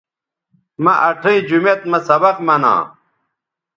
مہ 0.83 0.93
اٹھئیں 1.07 1.41
جومیت 1.47 1.81
مہ 1.91 1.99
سبق 2.07 2.37
منا 2.47 2.73